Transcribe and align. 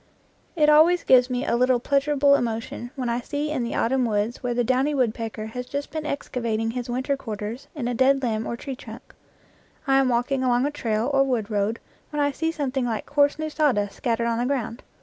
It 0.55 0.67
always 0.67 1.03
gives 1.03 1.29
me 1.29 1.45
a 1.45 1.55
little 1.55 1.79
pleasurable 1.79 2.33
emotion 2.33 2.89
when 2.95 3.07
I 3.07 3.19
see 3.21 3.51
in 3.51 3.63
the 3.63 3.75
autumn 3.75 4.03
woods 4.05 4.41
where 4.41 4.55
the 4.55 4.63
downy 4.63 4.95
woodpecker 4.95 5.45
has 5.53 5.67
just 5.67 5.91
been 5.91 6.07
excavating 6.07 6.71
his 6.71 6.89
winter 6.89 7.15
quarters 7.15 7.67
in 7.75 7.87
a 7.87 7.93
dead 7.93 8.23
limb 8.23 8.47
or 8.47 8.57
tree 8.57 8.75
trunk. 8.75 9.13
I 9.85 9.99
am 9.99 10.09
walk 10.09 10.31
ing 10.31 10.41
along 10.43 10.65
a 10.65 10.71
trail 10.71 11.11
or 11.13 11.21
wood 11.23 11.51
road 11.51 11.79
when 12.09 12.19
I 12.19 12.31
see 12.31 12.51
something 12.51 12.85
like 12.85 13.05
coarse 13.05 13.37
new 13.37 13.51
sawdust 13.51 13.95
scattered 13.95 14.25
on 14.25 14.39
the 14.39 14.47
ground. 14.47 14.81